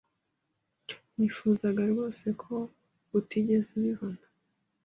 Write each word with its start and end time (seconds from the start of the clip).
Nifuzaga 1.15 1.81
rwose 1.91 2.25
ko 2.41 2.55
utigeze 3.19 3.69
ubibona. 3.79 4.25